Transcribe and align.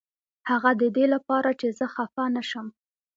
هغه 0.49 0.71
ددې 0.81 1.05
لپاره 1.13 1.49
چې 1.59 1.67
زه 1.77 1.85
خفه 1.93 2.25
نشم. 2.35 2.67